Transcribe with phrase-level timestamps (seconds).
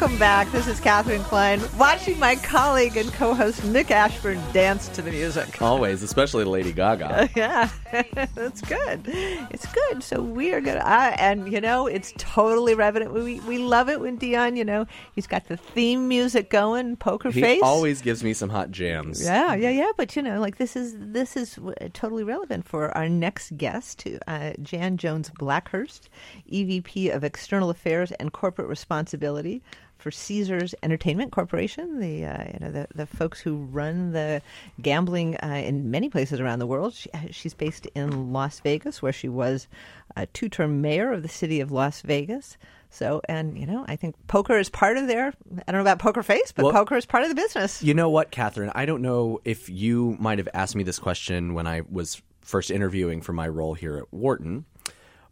[0.00, 0.52] Welcome back.
[0.52, 5.10] This is Katherine Klein, watching my colleague and co host Nick Ashburn dance to the
[5.10, 5.60] music.
[5.60, 7.28] Always, especially Lady Gaga.
[7.36, 7.68] yeah,
[8.12, 9.02] that's good.
[9.50, 10.04] It's good.
[10.04, 10.76] So we are good.
[10.76, 13.12] I, and, you know, it's totally relevant.
[13.12, 14.86] We, we love it when Dion, you know,
[15.16, 17.62] he's got the theme music going, poker He face.
[17.64, 19.24] always gives me some hot jams.
[19.24, 19.90] Yeah, yeah, yeah.
[19.96, 21.58] But you know, like this is this is
[21.92, 26.08] totally relevant for our next guest, uh, Jan Jones Blackhurst,
[26.52, 29.60] EVP of External Affairs and Corporate Responsibility
[29.98, 32.00] for Caesars Entertainment Corporation.
[32.00, 34.40] The uh, you know the the folks who run the
[34.80, 36.94] gambling uh, in many places around the world.
[36.94, 39.68] She, uh, she's based in Las Vegas, where she was
[40.16, 42.56] a two-term mayor of the city of Las Vegas.
[42.90, 45.34] So, and you know, I think poker is part of their.
[45.66, 47.82] I don't know about poker face, but Well- poker is part of the business.
[47.82, 48.72] You know what, Katherine?
[48.74, 52.70] I don't know if you might have asked me this question when I was first
[52.70, 54.64] interviewing for my role here at Wharton,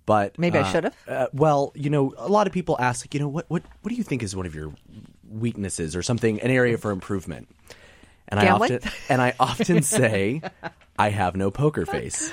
[0.07, 0.97] but Maybe I uh, should have.
[1.07, 3.91] Uh, well, you know, a lot of people ask, like, you know, what, what, what
[3.91, 4.73] do you think is one of your
[5.29, 7.49] weaknesses or something, an area for improvement?
[8.29, 10.43] And I often and I often say,
[10.99, 12.33] I have no poker face.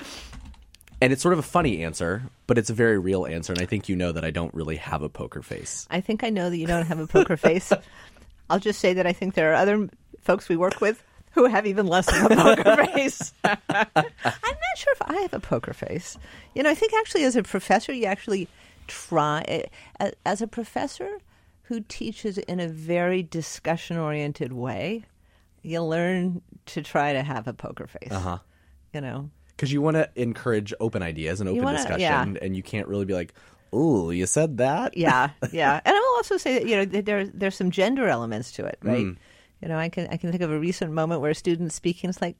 [1.01, 3.51] And it's sort of a funny answer, but it's a very real answer.
[3.51, 5.85] And I think you know that I don't really have a poker face.
[5.91, 7.73] I think I know that you don't have a poker face.
[8.49, 9.89] I'll just say that I think there are other
[10.21, 13.33] folks we work with who have even less of a poker face.
[13.43, 13.57] I'm
[14.73, 16.17] not sure if I have a poker face.
[16.55, 18.47] You know, I think actually as a professor, you actually
[18.87, 19.65] try,
[19.99, 21.19] uh, as a professor
[21.63, 25.03] who teaches in a very discussion oriented way,
[25.61, 28.11] you learn to try to have a poker face.
[28.11, 28.39] Uh-huh.
[28.93, 32.35] You know, because you want to encourage open ideas and open wanna- discussion, yeah.
[32.41, 33.33] and you can't really be like,
[33.71, 35.79] "Oh, you said that." yeah, yeah.
[35.85, 38.77] And I will also say that you know there there's some gender elements to it,
[38.83, 39.05] right?
[39.05, 39.17] Mm.
[39.61, 42.09] You know, I can I can think of a recent moment where a student speaking
[42.09, 42.35] is like,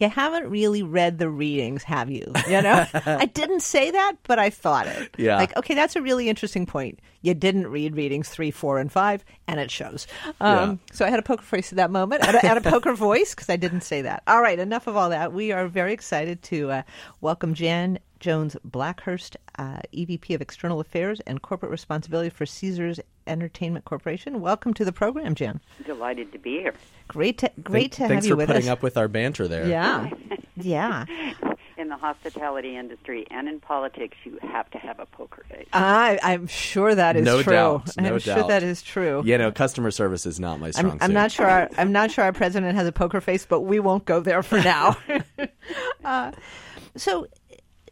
[0.00, 4.38] "You haven't really read the readings, have you?" You know, I didn't say that, but
[4.38, 5.14] I thought it.
[5.18, 5.36] Yeah.
[5.36, 7.00] Like, okay, that's a really interesting point.
[7.22, 10.06] You didn't read readings three, four, and five, and it shows.
[10.40, 12.92] Um, So I had a poker face at that moment, and a, and a poker
[12.94, 14.22] voice because I didn't say that.
[14.26, 15.32] All right, enough of all that.
[15.32, 16.82] We are very excited to uh,
[17.20, 23.84] welcome Jan Jones Blackhurst, uh, EVP of External Affairs and Corporate Responsibility for Caesars Entertainment
[23.84, 24.40] Corporation.
[24.40, 25.60] Welcome to the program, Jan.
[25.84, 26.72] Delighted to be here.
[27.06, 28.34] Great to great to have you.
[28.34, 28.48] with us.
[28.48, 29.68] Thanks for putting up with our banter there.
[29.68, 30.08] yeah,
[30.56, 31.04] yeah.
[31.76, 35.66] In the hospitality industry and in politics, you have to have a poker face.
[35.74, 37.52] I, I'm sure that is No true.
[37.52, 38.48] doubt, I'm no sure doubt.
[38.48, 39.20] that is true.
[39.26, 41.46] You know, customer service is not my strong I'm, I'm not sure.
[41.46, 44.42] Our, I'm not sure our president has a poker face, but we won't go there
[44.42, 44.96] for now.
[46.06, 46.32] uh,
[46.96, 47.26] so,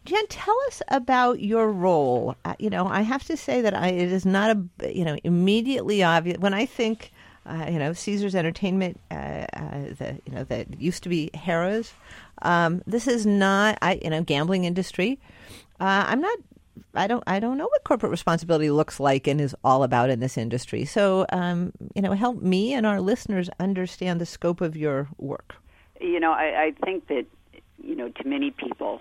[0.04, 2.34] Jen, tell us about your role.
[2.44, 5.16] Uh, you know, I have to say that I, it is not a you know
[5.24, 7.12] immediately obvious when I think.
[7.44, 11.92] Uh, you know, Caesar's Entertainment, uh, uh, the you know that used to be Harrah's.
[12.42, 15.18] Um, this is not, I you know, gambling industry.
[15.80, 16.38] Uh, I'm not.
[16.94, 17.24] I don't.
[17.26, 20.84] I don't know what corporate responsibility looks like and is all about in this industry.
[20.84, 25.56] So, um, you know, help me and our listeners understand the scope of your work.
[26.00, 27.26] You know, I, I think that,
[27.82, 29.00] you know, to many people,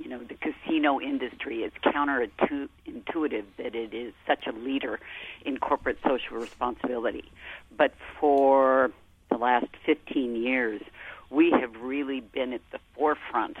[0.00, 4.98] you know, the casino industry is counterintuitive that it is such a leader
[5.44, 7.30] in corporate social responsibility.
[7.76, 8.90] But for
[9.30, 10.80] the last 15 years,
[11.28, 13.58] we have really been at the forefront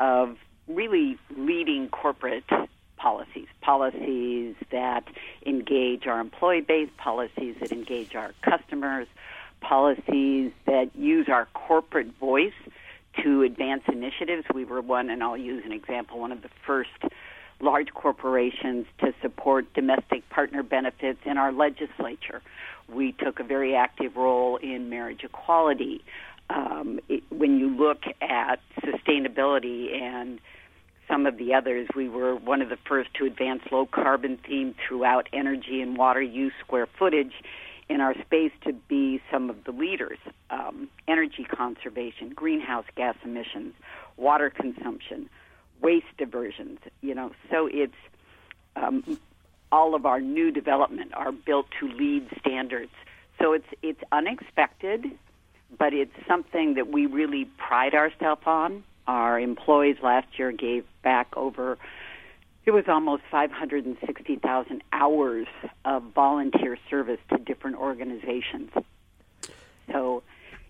[0.00, 0.36] of
[0.66, 2.44] really leading corporate
[2.96, 5.04] policies, policies that
[5.46, 9.06] engage our employee base, policies that engage our customers,
[9.60, 12.52] policies that use our corporate voice
[13.24, 14.44] to advance initiatives.
[14.54, 16.90] We were one, and I'll use an example, one of the first
[17.60, 22.40] large corporations to support domestic partner benefits in our legislature.
[22.88, 26.02] We took a very active role in marriage equality.
[26.50, 30.40] Um, it, when you look at sustainability and
[31.08, 34.74] some of the others, we were one of the first to advance low carbon theme
[34.86, 37.32] throughout energy and water use square footage
[37.88, 40.18] in our space to be some of the leaders.
[40.50, 43.74] Um, energy conservation, greenhouse gas emissions,
[44.16, 45.28] water consumption,
[45.80, 46.78] waste diversions.
[47.00, 47.94] You know, so it's
[48.76, 49.18] um,
[49.72, 52.92] all of our new development are built to LEED standards.
[53.38, 55.06] So it's it's unexpected,
[55.78, 58.84] but it's something that we really pride ourselves on.
[59.06, 61.78] Our employees last year gave back over
[62.64, 65.46] it was almost 560,000 hours
[65.84, 68.70] of volunteer service to different organizations.
[69.90, 70.22] So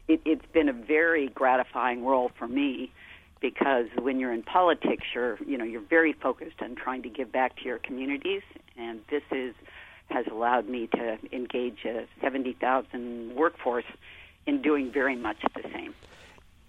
[0.07, 2.93] it, it's been a very gratifying role for me
[3.41, 7.31] because when you're in politics, you're you know you're very focused on trying to give
[7.31, 8.43] back to your communities,
[8.77, 9.55] and this is
[10.11, 13.85] has allowed me to engage a 70,000 workforce
[14.47, 15.95] in doing very much the same.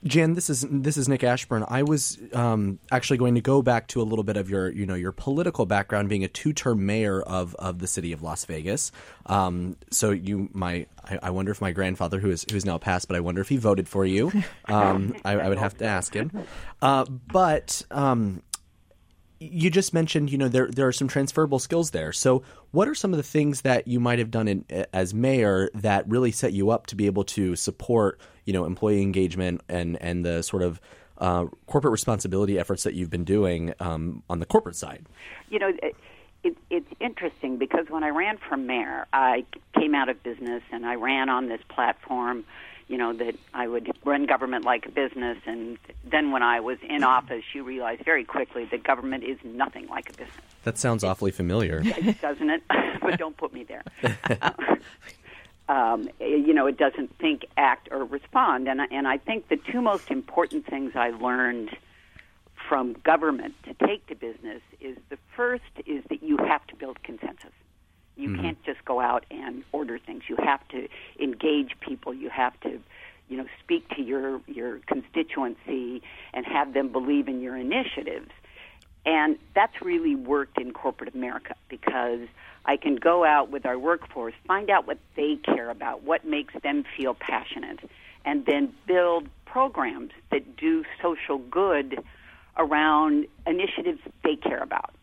[0.06, 1.66] Jan, this is this is Nick Ashburn.
[1.68, 4.86] I was um, actually going to go back to a little bit of your you
[4.86, 8.46] know your political background, being a two term mayor of, of the city of Las
[8.46, 8.94] Vegas.
[9.26, 12.78] Um, so you, my, I, I, wonder if my grandfather, who is who is now
[12.78, 14.32] passed, but I wonder if he voted for you.
[14.70, 16.32] Um, I, I, would have to ask him.
[16.82, 18.44] Uh, but um,
[19.40, 22.12] you just mentioned, you know, there there are some transferable skills there.
[22.12, 25.70] So, what are some of the things that you might have done in, as mayor
[25.76, 28.20] that really set you up to be able to support,
[28.50, 30.82] you know, employee engagement and and the sort of
[31.20, 35.06] uh, corporate responsibility efforts that you've been doing um, on the corporate side?
[35.50, 35.72] You know.
[35.84, 35.96] It,
[36.42, 39.44] it, it's interesting because when I ran for mayor, I
[39.78, 42.46] came out of business and I ran on this platform
[42.90, 46.80] you know that I would run government like a business, and then when I was
[46.82, 50.46] in office, you realize very quickly that government is nothing like a business.
[50.64, 51.82] That sounds awfully familiar,
[52.20, 52.64] doesn't it?
[53.02, 53.84] but don't put me there.
[55.70, 59.82] um, you know, it doesn't think, act, or respond, and and I think the two
[59.82, 61.70] most important things I learned
[62.68, 67.02] from government to take to business is the first is that you have to build
[67.04, 67.52] consensus.
[68.18, 68.42] You mm-hmm.
[68.42, 70.24] can't just go out and order things.
[70.28, 70.88] You have to
[71.20, 72.14] engage people.
[72.14, 72.80] You have to,
[73.30, 76.02] you know, speak to your your constituency
[76.34, 78.32] and have them believe in your initiatives.
[79.10, 82.28] And that's really worked in corporate America because
[82.64, 86.54] I can go out with our workforce, find out what they care about, what makes
[86.62, 87.80] them feel passionate,
[88.24, 92.04] and then build programs that do social good
[92.56, 94.94] around initiatives they care about.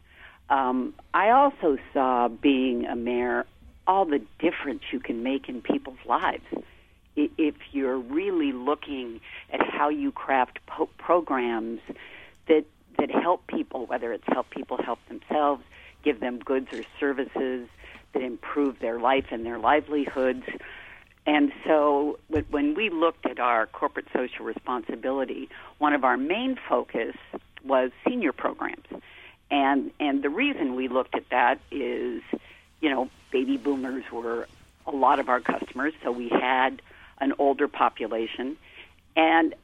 [0.51, 3.45] Um, I also saw being a mayor
[3.89, 6.45] all the difference you can make in people's lives
[7.17, 9.21] if you're really looking
[9.53, 11.81] at how you craft po- programs
[12.47, 12.67] that
[12.99, 15.63] that help people, whether it's help people help themselves,
[16.03, 17.69] give them goods or services
[18.13, 20.45] that improve their life and their livelihoods.
[21.27, 22.19] And so,
[22.51, 25.49] when we looked at our corporate social responsibility,
[25.79, 27.17] one of our main focus
[27.65, 28.87] was senior programs.
[29.51, 32.23] And and the reason we looked at that is,
[32.81, 34.49] you know, baby boomers were
[34.87, 36.81] a lot of our customers, so we had
[37.21, 38.57] an older population.
[39.17, 39.55] And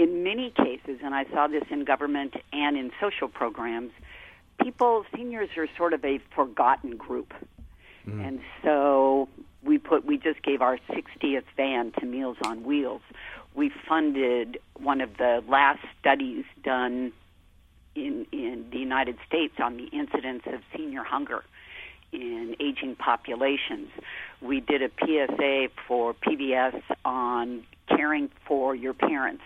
[0.00, 3.92] in many cases, and I saw this in government and in social programs,
[4.62, 7.34] people, seniors are sort of a forgotten group.
[8.08, 8.26] Mm.
[8.26, 9.28] And so
[9.62, 13.02] we put, we just gave our 60th van to Meals on Wheels.
[13.54, 17.12] We funded one of the last studies done
[17.94, 21.44] in, in the United States on the incidence of senior hunger
[22.10, 23.90] in aging populations.
[24.40, 29.44] We did a PSA for PBS on caring for your parents.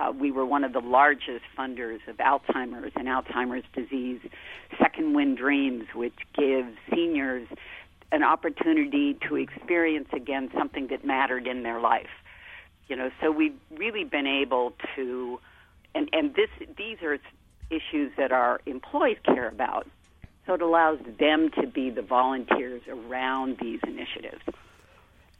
[0.00, 4.20] Uh, we were one of the largest funders of Alzheimer's and Alzheimer's disease.
[4.78, 7.46] Second Wind Dreams, which gives seniors
[8.12, 12.08] an opportunity to experience again something that mattered in their life.
[12.88, 15.38] You know, so we've really been able to,
[15.94, 17.18] and and this these are
[17.68, 19.86] issues that our employees care about.
[20.46, 24.42] So it allows them to be the volunteers around these initiatives.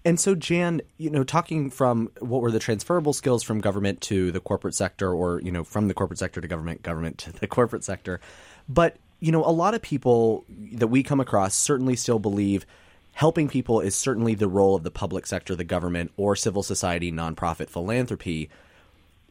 [0.04, 4.32] And so, Jan, you know, talking from what were the transferable skills from government to
[4.32, 7.46] the corporate sector, or you know, from the corporate sector to government, government to the
[7.48, 8.20] corporate sector,
[8.68, 12.64] but you know, a lot of people that we come across certainly still believe
[13.12, 17.12] helping people is certainly the role of the public sector, the government, or civil society,
[17.12, 18.48] nonprofit philanthropy.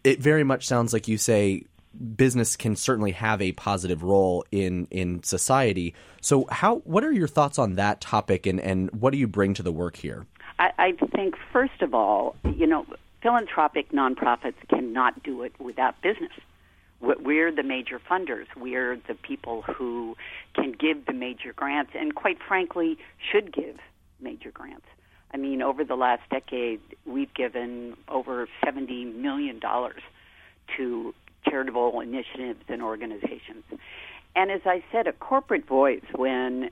[0.04, 1.64] It very much sounds like you say
[2.16, 5.96] business can certainly have a positive role in in society.
[6.22, 9.54] So, how what are your thoughts on that topic, and and what do you bring
[9.56, 10.26] to the work here?
[10.60, 12.86] I, I think first of all, you know,
[13.24, 16.32] philanthropic nonprofits cannot do it without business.
[17.01, 18.48] We're the major funders.
[18.58, 20.18] We're the people who
[20.54, 22.98] can give the major grants, and quite frankly,
[23.32, 23.78] should give
[24.20, 24.86] major grants.
[25.34, 30.01] I mean, over the last decade, we've given over seventy million dollars
[30.75, 31.16] to
[31.50, 33.63] charitable initiatives and organizations.
[34.36, 36.70] And as I said, a corporate voice when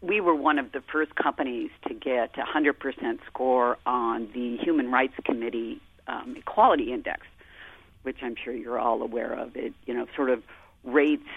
[0.00, 4.90] we were one of the first companies to get a 100% score on the Human
[4.90, 7.26] Rights Committee um, Equality Index,
[8.02, 9.56] which I'm sure you're all aware of.
[9.56, 10.42] It, you know, sort of
[10.84, 11.28] rates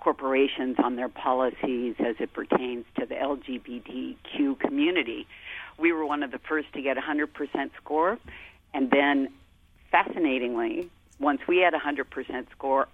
[0.00, 5.26] corporations on their policies as it pertains to the LGBTQ community.
[5.78, 8.18] We were one of the first to get a 100% score,
[8.72, 9.28] and then
[9.90, 10.88] fascinatingly,
[11.18, 12.88] once we had a 100% score,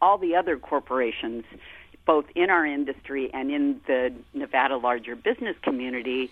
[0.00, 1.44] all the other corporations,
[2.06, 6.30] both in our industry and in the Nevada larger business community,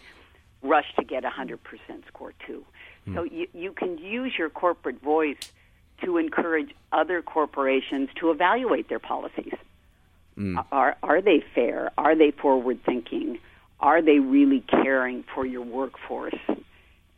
[0.63, 1.59] rush to get a 100%
[2.09, 2.65] score too.
[3.05, 3.15] Hmm.
[3.15, 5.39] So you, you can use your corporate voice
[6.05, 9.55] to encourage other corporations to evaluate their policies.
[10.37, 10.65] Mm.
[10.73, 11.93] Are, are they fair?
[11.99, 13.39] Are they forward thinking?
[13.81, 16.39] Are they really caring for your workforce?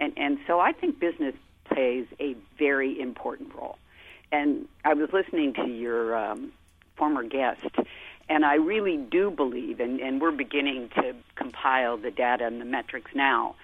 [0.01, 1.35] And, and so I think business
[1.65, 3.79] plays a very important role.
[4.33, 6.53] And I was listening to your um,
[6.97, 7.61] former guest,
[8.29, 12.65] and I really do believe, and, and we're beginning to compile the data and the
[12.65, 13.57] metrics now,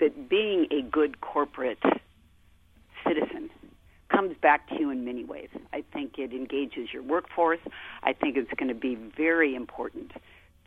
[0.00, 1.82] that being a good corporate
[3.06, 3.50] citizen
[4.10, 5.48] comes back to you in many ways.
[5.72, 7.60] I think it engages your workforce.
[8.02, 10.12] I think it's going to be very important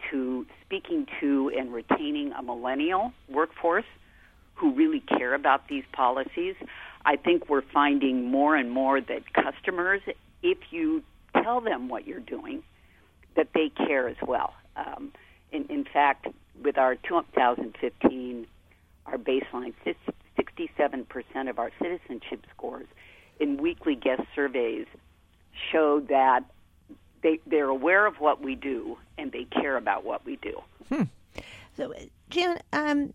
[0.10, 3.86] to speaking to and retaining a millennial workforce
[4.56, 6.56] who really care about these policies.
[7.06, 10.02] I think we're finding more and more that customers,
[10.42, 11.04] if you
[11.44, 12.64] tell them what you're doing,
[13.36, 14.54] that they care as well.
[14.76, 15.12] Um,
[15.52, 16.28] in, in fact,
[16.62, 18.48] with our 2015,
[19.06, 19.74] our baseline,
[20.38, 22.88] 67% of our citizenship scores
[23.40, 24.88] in weekly guest surveys
[25.72, 26.44] showed that
[27.22, 30.62] they, they're aware of what we do and they care about what we do.
[30.90, 31.04] Hmm.
[31.76, 31.94] So,
[32.30, 33.14] Jan, um,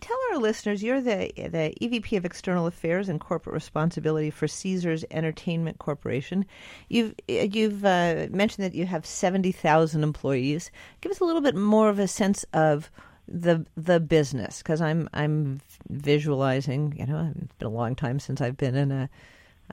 [0.00, 5.04] tell our listeners you're the the EVP of External Affairs and Corporate Responsibility for Caesars
[5.10, 6.44] Entertainment Corporation.
[6.88, 10.70] You've you've uh, mentioned that you have seventy thousand employees.
[11.00, 12.90] Give us a little bit more of a sense of
[13.28, 16.94] the the business because I'm I'm visualizing.
[16.98, 19.08] You know, it's been a long time since I've been in a.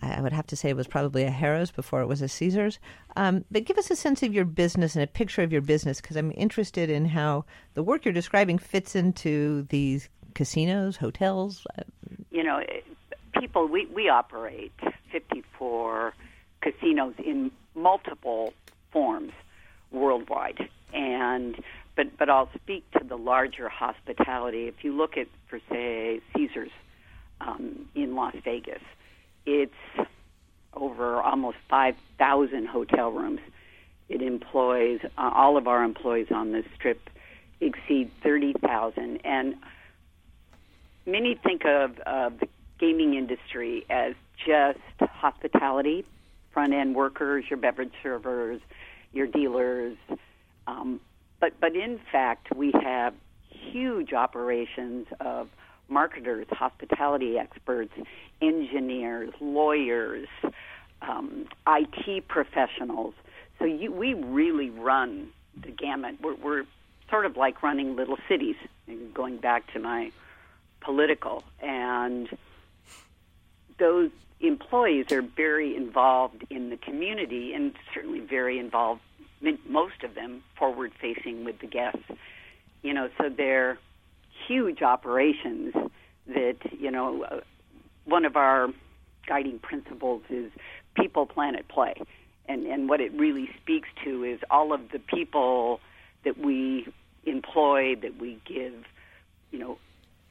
[0.01, 2.79] I would have to say it was probably a Harrah's before it was a Caesars.
[3.15, 6.01] Um, but give us a sense of your business and a picture of your business
[6.01, 11.65] because I'm interested in how the work you're describing fits into these casinos, hotels.
[12.31, 12.63] You know,
[13.39, 14.73] people, we, we operate
[15.11, 16.13] 54
[16.61, 18.53] casinos in multiple
[18.91, 19.33] forms
[19.91, 20.69] worldwide.
[20.93, 21.61] And
[21.95, 24.67] but but I'll speak to the larger hospitality.
[24.67, 26.71] If you look at, for say, Caesars
[27.41, 28.81] um, in Las Vegas,
[29.45, 29.73] it's
[30.73, 33.39] over almost 5,000 hotel rooms.
[34.09, 37.09] It employs uh, all of our employees on this strip
[37.61, 39.55] exceed 30,000, and
[41.05, 42.47] many think of uh, the
[42.79, 44.13] gaming industry as
[44.45, 46.05] just hospitality,
[46.51, 48.59] front end workers, your beverage servers,
[49.13, 49.97] your dealers.
[50.67, 50.99] Um,
[51.39, 53.13] but but in fact, we have
[53.49, 55.49] huge operations of
[55.89, 57.93] marketers, hospitality experts,
[58.41, 60.27] engineers, lawyers,
[61.01, 63.13] um, IT professionals.
[63.59, 66.17] So you, we really run the gamut.
[66.21, 66.65] We're, we're
[67.09, 68.55] sort of like running little cities,
[69.13, 70.11] going back to my
[70.81, 71.43] political.
[71.61, 72.27] And
[73.77, 79.01] those employees are very involved in the community and certainly very involved
[79.67, 82.03] most of them forward facing with the guests.
[82.81, 83.77] You know, so they're
[84.47, 85.73] huge operations
[86.27, 87.41] that, you know,
[88.05, 88.69] one of our
[89.27, 90.51] guiding principles is
[90.95, 91.95] people, planet, play.
[92.47, 95.79] And, and what it really speaks to is all of the people
[96.23, 96.87] that we
[97.25, 98.73] employ, that we give,
[99.51, 99.77] you know,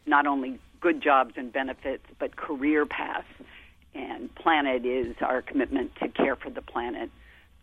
[0.04, 3.26] not only good jobs and benefits, but career paths.
[3.94, 7.10] And planet is our commitment to care for the planet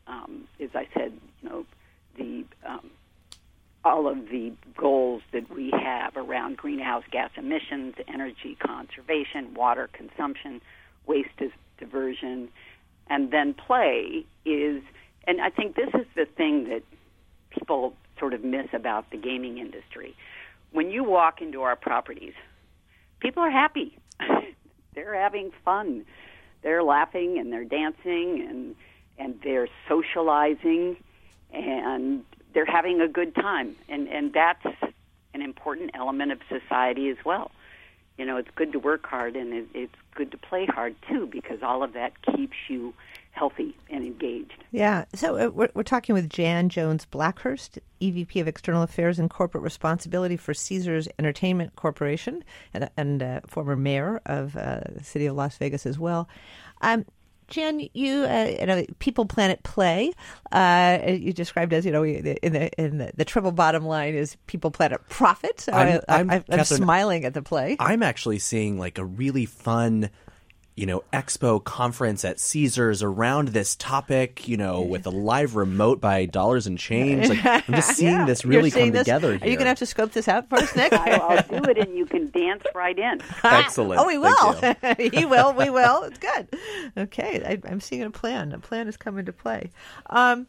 [0.10, 1.66] um, as I said, you know,
[2.18, 2.90] the um,
[3.86, 10.62] all of the goals that we have around greenhouse gas emissions, energy conservation, water consumption,
[11.06, 11.30] waste
[11.78, 12.50] diversion,
[13.10, 14.84] and then play is,
[15.26, 16.84] and I think this is the thing that
[17.50, 20.16] people sort of miss about the gaming industry.
[20.72, 22.34] When you walk into our properties,
[23.20, 23.98] people are happy.
[24.94, 26.06] they're having fun.
[26.62, 28.76] They're laughing and they're dancing and
[29.18, 30.96] and they're socializing
[31.52, 33.76] and they're having a good time.
[33.88, 34.66] And and that's
[35.34, 37.52] an important element of society as well.
[38.18, 41.28] You know it's good to work hard and it, it's good to play hard too
[41.28, 42.94] because all of that keeps you
[43.32, 44.62] healthy and engaged.
[44.72, 45.06] Yeah.
[45.16, 49.64] So uh, we're, we're talking with jan jones blackhurst evp of external affairs and corporate
[49.64, 55.36] responsibility for caesars entertainment corporation and, and uh, former mayor of uh, the city of
[55.36, 56.28] las vegas as well.
[56.82, 57.06] Um,
[57.50, 60.14] Jan, you, uh, People Planet Play,
[60.52, 64.38] uh, you described as, you know, in the, in the, the triple bottom line is
[64.48, 65.60] People Planet Profit.
[65.60, 67.76] So I'm, I, am smiling at the play.
[67.80, 70.10] I'm actually seeing like a really fun
[70.80, 76.00] you know, expo conference at Caesars around this topic, you know, with a live remote
[76.00, 77.28] by Dollars and Change.
[77.28, 79.02] Like, I'm just seeing yeah, this really come this.
[79.02, 79.34] together.
[79.34, 79.42] Here.
[79.42, 80.94] Are you going to have to scope this out for us, Nick?
[80.94, 83.22] I'll do it, and you can dance right in.
[83.44, 84.00] Excellent.
[84.00, 84.54] oh, we will.
[85.12, 85.52] he will.
[85.52, 86.04] We will.
[86.04, 86.48] It's good.
[86.96, 88.54] Okay, I, am seeing a plan.
[88.54, 89.72] A plan is coming to play.
[90.10, 90.48] Um,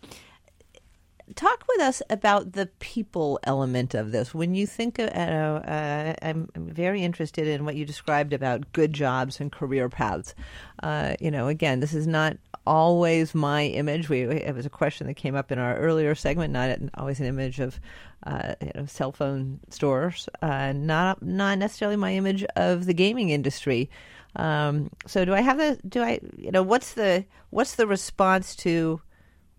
[1.34, 4.34] talk with us about the people element of this.
[4.34, 8.72] When you think, of, uh, uh, I'm, I'm, very interested in what you described about
[8.72, 10.34] good jobs and career paths.
[10.82, 14.08] Uh, you know, again, this is not always my image.
[14.08, 16.52] We it was a question that came up in our earlier segment.
[16.52, 17.80] Not always an image of
[18.26, 20.28] uh, you know, cell phone stores.
[20.42, 23.90] Uh, not not necessarily my image of the gaming industry.
[24.36, 28.54] Um, so do I have the do I you know what's the what's the response
[28.56, 29.00] to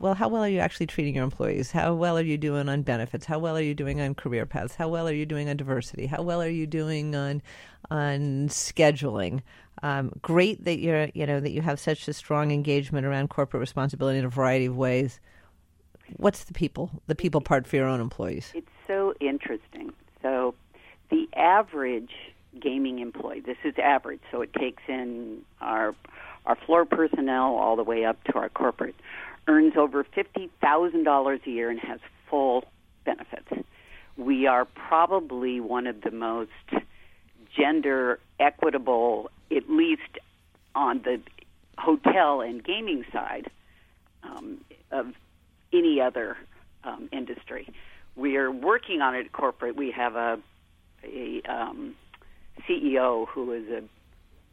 [0.02, 1.72] well, how well are you actually treating your employees?
[1.72, 3.26] How well are you doing on benefits?
[3.26, 4.74] How well are you doing on career paths?
[4.74, 6.08] How well are you doing on diversity?
[6.08, 7.42] How well are you doing on
[7.92, 9.42] on scheduling?
[9.84, 13.62] Um, great that you're you know that you have such a strong engagement around corporate
[13.62, 15.20] responsibility in a variety of ways.
[16.18, 18.52] What's the people the people part for your own employees?
[18.56, 19.94] It's so interesting.
[20.24, 20.56] So
[21.12, 22.12] the average
[22.60, 25.94] gaming employee, this is average, so it takes in our
[26.48, 28.96] our floor personnel all the way up to our corporate
[29.48, 32.66] earns over $50,000 a year and has full
[33.06, 33.66] benefits.
[34.18, 36.52] We are probably one of the most
[37.56, 40.20] gender equitable, at least
[40.76, 41.22] on the
[41.78, 43.50] hotel and gaming side
[44.24, 44.60] um,
[44.92, 45.08] of
[45.74, 46.38] any other
[46.84, 47.68] um, industry.
[48.16, 49.76] We are working on it at corporate.
[49.76, 50.40] We have a,
[51.04, 51.96] a um,
[52.68, 53.84] CEO who is a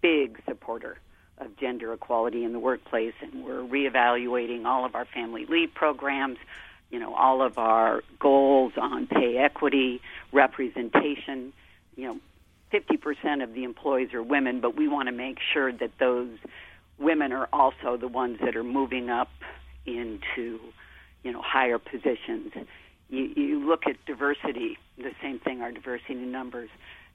[0.00, 0.98] big supporter
[1.40, 6.38] of gender equality in the workplace, and we're reevaluating all of our family leave programs,
[6.90, 10.00] you know, all of our goals on pay equity,
[10.32, 11.52] representation.
[11.96, 12.20] You know,
[12.72, 16.30] 50% of the employees are women, but we want to make sure that those
[16.98, 19.30] women are also the ones that are moving up
[19.86, 20.60] into,
[21.22, 22.52] you know, higher positions.
[23.08, 26.70] You, you look at diversity, the same thing, our diversity in numbers.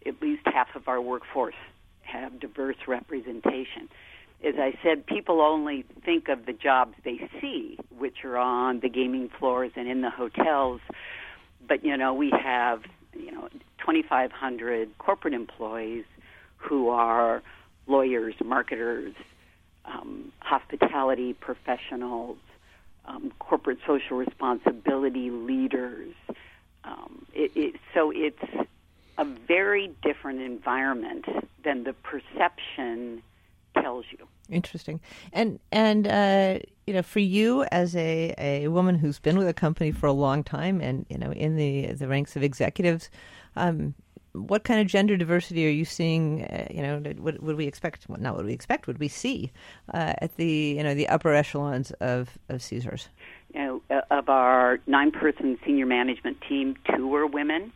[0.05, 1.55] At least half of our workforce
[2.01, 3.89] have diverse representation
[4.43, 8.89] as I said, people only think of the jobs they see, which are on the
[8.89, 10.81] gaming floors and in the hotels.
[11.67, 12.83] But you know, we have
[13.13, 13.47] you know
[13.79, 16.05] 2,500 corporate employees
[16.57, 17.41] who are
[17.87, 19.13] lawyers, marketers,
[19.85, 22.37] um, hospitality professionals,
[23.05, 26.13] um, corporate social responsibility leaders.
[26.83, 28.67] Um, it, it, so it's
[29.17, 31.25] a very different environment
[31.63, 33.21] than the perception
[33.83, 34.27] tells you.
[34.49, 34.99] Interesting.
[35.31, 39.53] And and uh, you know, for you as a, a woman who's been with a
[39.53, 43.09] company for a long time and you know in the the ranks of executives,
[43.55, 43.93] um,
[44.33, 46.43] what kind of gender diversity are you seeing?
[46.43, 48.05] Uh, you know, would, would we expect?
[48.07, 48.87] Well, not what we expect.
[48.87, 49.51] Would we see
[49.93, 53.09] uh, at the you know the upper echelons of of Caesars?
[53.53, 57.71] You know, uh, of our nine-person senior management team, two are women.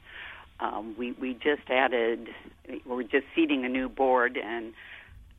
[0.59, 2.29] Um, we we just added.
[2.85, 4.73] We're just seating a new board and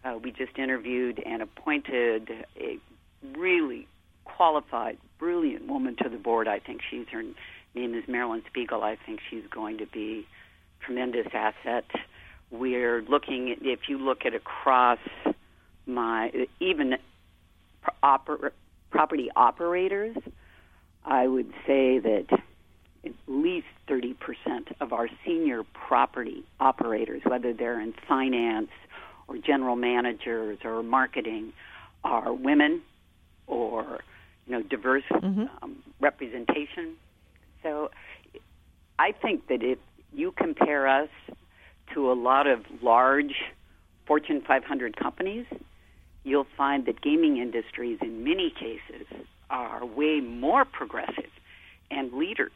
[0.04, 2.78] uh, we just interviewed and appointed a
[3.36, 3.86] really
[4.24, 6.48] qualified, brilliant woman to the board.
[6.48, 7.22] I think she's her
[7.74, 8.82] name is Marilyn Spiegel.
[8.82, 10.26] I think she's going to be
[10.80, 11.84] tremendous asset.
[12.50, 14.98] We're looking at, if you look at across
[15.86, 16.96] my even
[18.02, 18.50] oper,
[18.90, 20.16] property operators,
[21.04, 22.26] I would say that
[23.04, 24.14] at least 30%
[24.80, 28.70] of our senior property operators, whether they're in finance,
[29.28, 31.52] or general managers or marketing
[32.04, 32.82] are women
[33.46, 34.00] or
[34.46, 35.44] you know diverse mm-hmm.
[35.62, 36.94] um, representation.
[37.62, 37.90] So
[38.98, 39.78] I think that if
[40.12, 41.10] you compare us
[41.94, 43.34] to a lot of large
[44.06, 45.46] Fortune 500 companies,
[46.24, 49.06] you'll find that gaming industries in many cases
[49.50, 51.30] are way more progressive
[51.90, 52.52] and leaders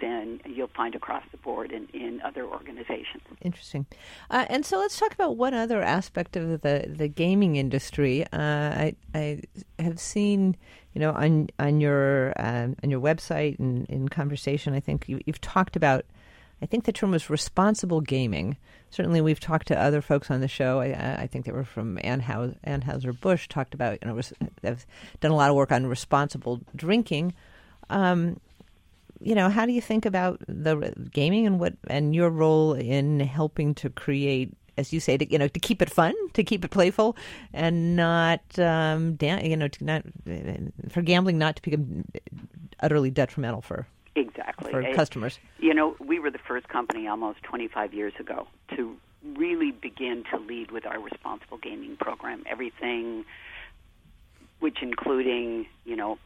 [0.00, 3.22] than you'll find across the board in, in other organizations.
[3.40, 3.86] Interesting.
[4.30, 8.24] Uh, and so let's talk about one other aspect of the, the gaming industry.
[8.32, 9.42] Uh, I, I
[9.78, 10.56] have seen,
[10.92, 15.20] you know, on on your um, on your website and in conversation, I think you,
[15.26, 16.04] you've talked about.
[16.62, 18.56] I think the term was responsible gaming.
[18.90, 20.80] Certainly, we've talked to other folks on the show.
[20.80, 23.48] I, I think they were from Anheuser Busch.
[23.48, 24.20] Talked about you know,
[24.62, 24.86] they've
[25.20, 27.34] done a lot of work on responsible drinking.
[27.90, 28.40] Um,
[29.24, 33.20] you know, how do you think about the gaming and what and your role in
[33.20, 36.64] helping to create, as you say, to you know, to keep it fun, to keep
[36.64, 37.16] it playful,
[37.52, 40.02] and not, um, da- you know, to not
[40.90, 42.04] for gambling not to become
[42.80, 45.38] utterly detrimental for exactly for customers.
[45.58, 48.94] You know, we were the first company almost 25 years ago to
[49.36, 52.44] really begin to lead with our responsible gaming program.
[52.46, 53.24] Everything,
[54.60, 56.18] which including you know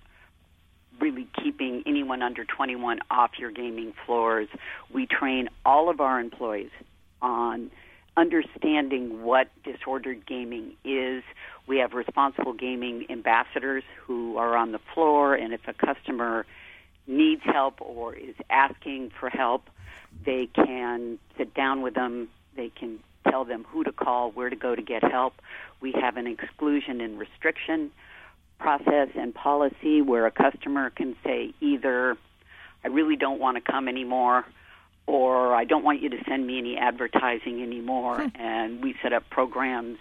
[1.01, 4.49] really keeping anyone under 21 off your gaming floors.
[4.93, 6.71] We train all of our employees
[7.23, 7.71] on
[8.17, 11.23] understanding what disordered gaming is.
[11.67, 16.47] We have responsible gaming ambassadors who are on the floor, and if a customer
[17.07, 19.71] needs help or is asking for help,
[20.25, 22.29] they can sit down with them.
[22.57, 25.35] They can tell them who to call, where to go to get help.
[25.81, 27.91] We have an exclusion and restriction
[28.59, 32.17] process and policy where a customer can say either,
[32.85, 34.45] I really don't want to come anymore,
[35.07, 38.23] or I don't want you to send me any advertising anymore.
[38.23, 38.41] Hmm.
[38.41, 39.99] And we set up programs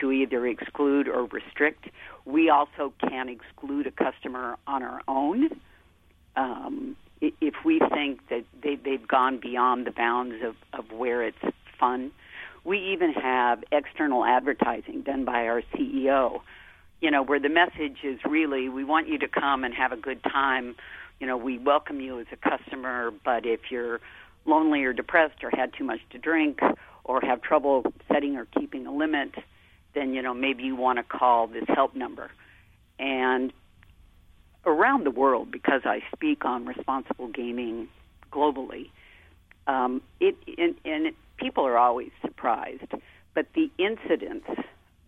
[0.00, 1.88] to either exclude or restrict.
[2.24, 5.48] We also can exclude a customer on our own.
[6.36, 11.38] Um, if we think that they, they've gone beyond the bounds of, of where it's
[11.78, 12.12] fun,
[12.64, 16.40] we even have external advertising done by our CEO,
[17.00, 19.96] you know, where the message is really we want you to come and have a
[19.96, 20.74] good time.
[21.20, 24.00] You know, we welcome you as a customer, but if you're
[24.44, 26.60] lonely or depressed or had too much to drink
[27.04, 29.34] or have trouble setting or keeping a limit,
[29.94, 32.30] then, you know, maybe you want to call this help number.
[32.98, 33.52] And
[34.64, 37.88] around the world, because I speak on responsible gaming
[38.32, 38.90] globally,
[39.66, 42.92] um, it, and, and it, people are always surprised,
[43.34, 44.44] but the incidence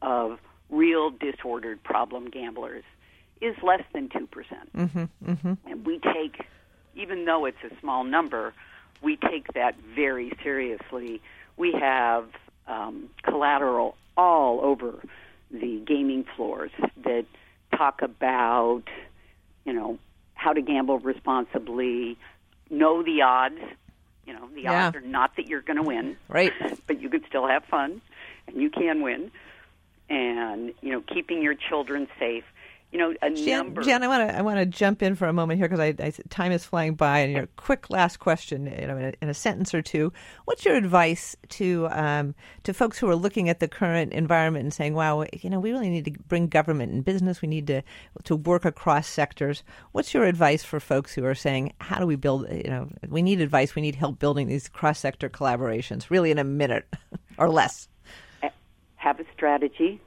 [0.02, 0.38] of
[0.70, 2.84] real disordered problem gamblers
[3.40, 4.30] is less than 2%.
[4.30, 5.54] percent mm-hmm, mm-hmm.
[5.66, 6.44] And we take,
[6.94, 8.52] even though it's a small number,
[9.02, 11.20] we take that very seriously.
[11.56, 12.26] We have
[12.66, 15.00] um, collateral all over
[15.50, 16.72] the gaming floors
[17.04, 17.24] that
[17.76, 18.82] talk about,
[19.64, 19.98] you know,
[20.34, 22.16] how to gamble responsibly,
[22.70, 23.60] know the odds.
[24.26, 24.88] You know, the yeah.
[24.88, 26.52] odds are not that you're going to win, right?
[26.86, 28.02] But you can still have fun,
[28.46, 29.30] and you can win.
[30.10, 32.44] And you know, keeping your children safe
[32.90, 33.82] you know, a Jan, number.
[33.82, 35.94] Jan, I want to I want to jump in for a moment here because I,
[36.02, 37.18] I, time is flying by.
[37.18, 40.10] And your quick last question, you know, in a, in a, sentence or two,
[40.46, 44.72] what's your advice to um, to folks who are looking at the current environment and
[44.72, 47.42] saying, "Wow, you know, we really need to bring government and business.
[47.42, 47.82] We need to
[48.24, 52.16] to work across sectors." What's your advice for folks who are saying, "How do we
[52.16, 52.50] build?
[52.50, 53.74] You know, we need advice.
[53.74, 56.86] We need help building these cross sector collaborations." Really, in a minute
[57.38, 57.86] or less.
[59.08, 60.02] Have a strategy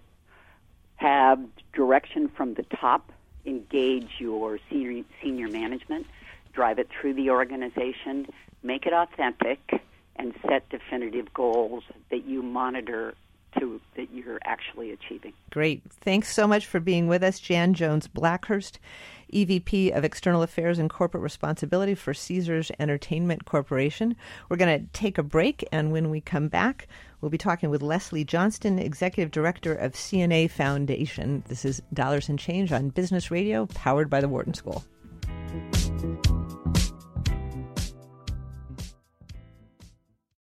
[1.02, 1.40] have
[1.74, 3.12] direction from the top,
[3.48, 6.06] engage your senior, senior management,
[6.54, 8.28] drive it through the organization,
[8.62, 9.82] make it authentic,
[10.18, 13.16] and set definitive goals that you monitor
[13.58, 15.34] to that you're actually achieving.
[15.50, 15.82] Great.
[15.90, 18.78] Thanks so much for being with us, Jan Jones Blackhurst,
[19.34, 24.16] EVP of External Affairs and Corporate Responsibility for Caesars Entertainment Corporation.
[24.48, 26.88] We're going to take a break, and when we come back,
[27.22, 31.44] We'll be talking with Leslie Johnston, Executive Director of C&A Foundation.
[31.48, 34.84] This is Dollars and Change on Business Radio, powered by the Wharton School.